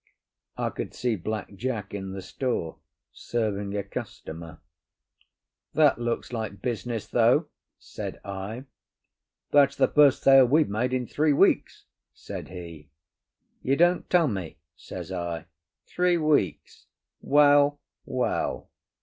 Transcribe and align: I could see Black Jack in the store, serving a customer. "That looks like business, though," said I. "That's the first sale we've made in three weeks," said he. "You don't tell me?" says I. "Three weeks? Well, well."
I 0.57 0.71
could 0.71 0.95
see 0.95 1.15
Black 1.15 1.53
Jack 1.53 1.93
in 1.93 2.11
the 2.13 2.23
store, 2.23 2.79
serving 3.11 3.77
a 3.77 3.83
customer. 3.83 4.59
"That 5.75 5.99
looks 6.01 6.33
like 6.33 6.59
business, 6.59 7.05
though," 7.07 7.49
said 7.77 8.19
I. 8.25 8.65
"That's 9.51 9.75
the 9.75 9.87
first 9.87 10.23
sale 10.23 10.47
we've 10.47 10.69
made 10.69 10.91
in 10.91 11.05
three 11.05 11.33
weeks," 11.33 11.85
said 12.15 12.47
he. 12.47 12.89
"You 13.61 13.75
don't 13.75 14.09
tell 14.09 14.27
me?" 14.27 14.57
says 14.75 15.11
I. 15.11 15.45
"Three 15.85 16.17
weeks? 16.17 16.87
Well, 17.21 17.79
well." 18.03 18.71